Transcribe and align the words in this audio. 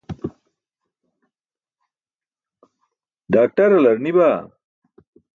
ḍaakṭarlar 3.33 3.93
ni 4.03 4.11
baa? 4.17 4.39